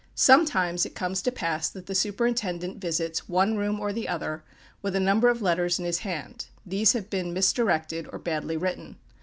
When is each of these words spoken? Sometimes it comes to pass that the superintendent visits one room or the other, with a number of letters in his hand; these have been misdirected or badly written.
Sometimes 0.15 0.83
it 0.83 0.95
comes 0.95 1.21
to 1.21 1.31
pass 1.31 1.69
that 1.69 1.85
the 1.85 1.93
superintendent 1.93 2.77
visits 2.81 3.29
one 3.29 3.55
room 3.55 3.79
or 3.79 3.93
the 3.93 4.07
other, 4.07 4.43
with 4.81 4.95
a 4.95 4.99
number 4.99 5.29
of 5.29 5.43
letters 5.43 5.77
in 5.77 5.85
his 5.85 5.99
hand; 5.99 6.47
these 6.65 6.93
have 6.93 7.11
been 7.11 7.33
misdirected 7.33 8.07
or 8.11 8.17
badly 8.17 8.57
written. 8.57 8.97